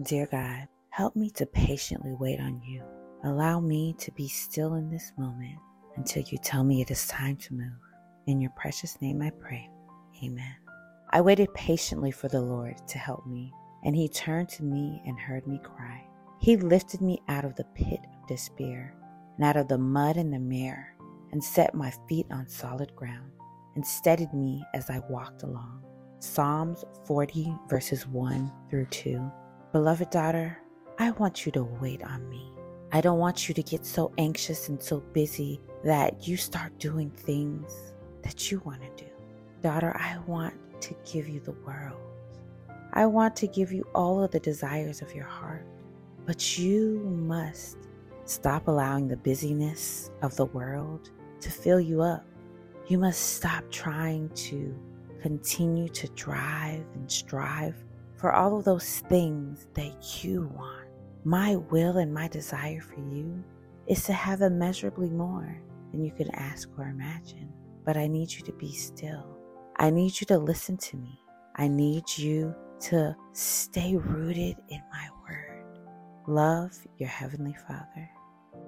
[0.00, 2.82] Dear God, help me to patiently wait on you.
[3.24, 5.58] Allow me to be still in this moment
[5.96, 7.78] until you tell me it is time to move.
[8.26, 9.68] In your precious name I pray.
[10.24, 10.56] Amen.
[11.10, 13.52] I waited patiently for the Lord to help me,
[13.84, 16.02] and he turned to me and heard me cry.
[16.40, 18.94] He lifted me out of the pit of despair
[19.36, 20.96] and out of the mud and the mire
[21.32, 23.30] and set my feet on solid ground
[23.74, 25.84] and steadied me as I walked along.
[26.18, 29.30] Psalms 40, verses 1 through 2.
[29.72, 30.58] Beloved daughter,
[30.98, 32.52] I want you to wait on me.
[32.92, 37.08] I don't want you to get so anxious and so busy that you start doing
[37.08, 39.10] things that you want to do.
[39.62, 42.02] Daughter, I want to give you the world.
[42.92, 45.66] I want to give you all of the desires of your heart.
[46.26, 47.78] But you must
[48.26, 52.26] stop allowing the busyness of the world to fill you up.
[52.88, 54.78] You must stop trying to
[55.22, 57.82] continue to drive and strive
[58.22, 60.86] for all of those things that you want.
[61.24, 63.42] My will and my desire for you
[63.88, 65.60] is to have immeasurably more
[65.90, 67.52] than you can ask or imagine.
[67.84, 69.26] But I need you to be still.
[69.76, 71.18] I need you to listen to me.
[71.56, 75.64] I need you to stay rooted in my word.
[76.28, 78.08] Love your Heavenly Father.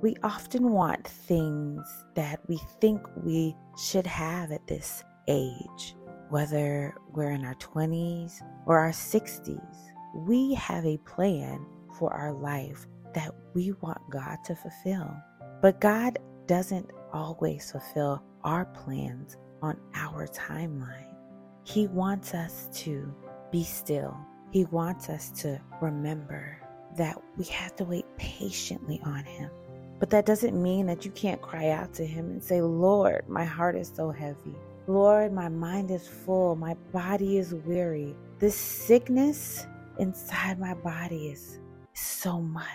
[0.03, 5.95] We often want things that we think we should have at this age
[6.35, 9.77] whether we're in our 20s or our 60s,
[10.17, 11.65] we have a plan
[11.97, 15.15] for our life that we want God to fulfill.
[15.63, 21.15] But God doesn't always fulfill our plans on our timeline.
[21.63, 23.15] He wants us to
[23.53, 24.19] be still.
[24.51, 26.61] He wants us to remember
[26.97, 29.53] that we have to wait patiently on Him.
[30.01, 33.45] But that doesn't mean that you can't cry out to Him and say, Lord, my
[33.45, 34.57] heart is so heavy.
[34.87, 36.57] Lord, my mind is full.
[36.57, 38.15] My body is weary.
[38.39, 39.67] This sickness
[39.99, 41.61] inside my body is
[41.95, 42.67] so much.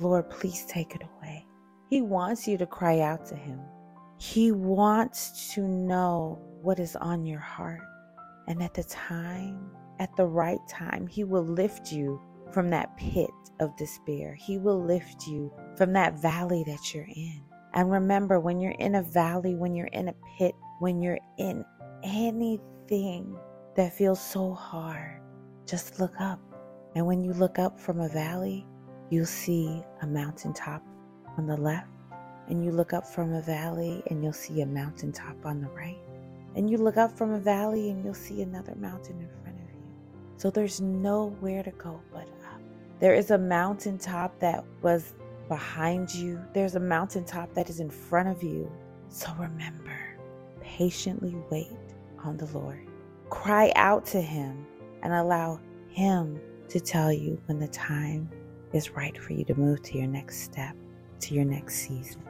[0.00, 1.46] Lord, please take it away.
[1.90, 3.60] He wants you to cry out to Him.
[4.18, 7.82] He wants to know what is on your heart.
[8.48, 12.20] And at the time, at the right time, He will lift you
[12.52, 13.30] from that pit
[13.60, 14.34] of despair.
[14.34, 17.42] He will lift you from that valley that you're in.
[17.74, 21.64] And remember, when you're in a valley, when you're in a pit, when you're in
[22.02, 23.38] anything
[23.76, 25.20] that feels so hard,
[25.64, 26.40] just look up.
[26.96, 28.66] And when you look up from a valley,
[29.08, 30.82] you'll see a mountaintop
[31.38, 31.86] on the left.
[32.48, 36.00] And you look up from a valley and you'll see a mountaintop on the right.
[36.56, 39.74] And you look up from a valley and you'll see another mountain in front of
[39.76, 39.94] you.
[40.36, 42.60] So there's nowhere to go but up.
[42.98, 45.14] There is a mountaintop that was
[45.46, 48.68] behind you, there's a mountaintop that is in front of you.
[49.10, 49.96] So remember,
[50.78, 51.68] patiently wait
[52.24, 52.86] on the Lord.
[53.28, 54.66] Cry out to Him
[55.02, 58.30] and allow Him to tell you when the time
[58.72, 60.74] is right for you to move to your next step,
[61.20, 62.22] to your next season.